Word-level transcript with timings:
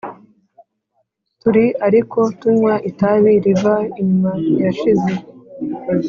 turi 1.41 1.65
ariko 1.87 2.19
tunywa 2.39 2.73
itabi 2.89 3.31
riva 3.43 3.75
inyuma 3.99 4.31
yashize; 4.63 5.11